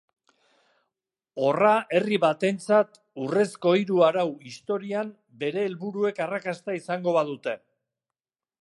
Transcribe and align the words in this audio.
Horra 1.47 1.73
herri 1.97 2.17
batentzat 2.23 2.97
urrezko 3.25 3.75
hiru 3.81 4.01
arau 4.09 4.27
historian 4.53 5.13
bere 5.45 5.69
helburuek 5.69 6.25
arrakasta 6.29 6.81
izango 6.83 7.17
badute. 7.21 7.57